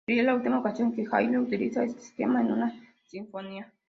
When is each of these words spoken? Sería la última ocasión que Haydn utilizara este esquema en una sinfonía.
Sería 0.07 0.23
la 0.23 0.33
última 0.33 0.57
ocasión 0.57 0.91
que 0.93 1.05
Haydn 1.11 1.37
utilizara 1.37 1.85
este 1.85 2.01
esquema 2.01 2.41
en 2.41 2.51
una 2.51 2.73
sinfonía. 3.03 3.71